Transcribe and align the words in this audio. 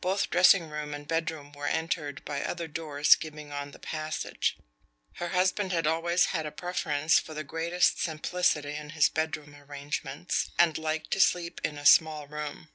Both 0.00 0.30
dressing 0.30 0.68
room 0.68 0.92
and 0.92 1.06
bedroom 1.06 1.52
were 1.52 1.68
entered 1.68 2.24
by 2.24 2.42
other 2.42 2.66
doors 2.66 3.14
giving 3.14 3.52
on 3.52 3.70
the 3.70 3.78
passage. 3.78 4.58
Her 5.12 5.28
husband 5.28 5.70
had 5.70 5.86
always 5.86 6.24
had 6.34 6.44
a 6.44 6.50
preference 6.50 7.20
for 7.20 7.34
the 7.34 7.44
greatest 7.44 8.00
simplicity 8.00 8.74
in 8.74 8.90
his 8.98 9.08
bedroom 9.08 9.54
arrangements, 9.54 10.50
and 10.58 10.76
liked 10.76 11.12
to 11.12 11.20
sleep 11.20 11.60
in 11.62 11.78
a 11.78 11.86
small 11.86 12.26
room. 12.26 12.70